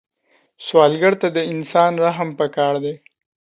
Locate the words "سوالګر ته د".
0.65-1.37